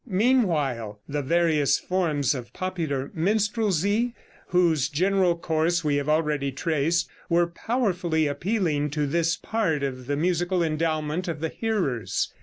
Meanwhile 0.07 0.99
the 1.07 1.21
various 1.21 1.77
forms 1.77 2.33
of 2.33 2.53
popular 2.53 3.11
minstrelsy, 3.13 4.15
whose 4.47 4.89
general 4.89 5.35
course 5.37 5.83
we 5.83 5.97
have 5.97 6.09
already 6.09 6.51
traced, 6.51 7.07
were 7.29 7.45
powerfully 7.45 8.25
appealing 8.25 8.89
to 8.89 9.05
this 9.05 9.35
part 9.37 9.83
of 9.83 10.07
the 10.07 10.17
musical 10.17 10.63
endowment 10.63 11.27
of 11.27 11.39
the 11.39 11.49
hearers. 11.49 12.33